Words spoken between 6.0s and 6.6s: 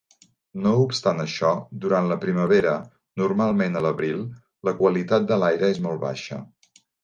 baixa.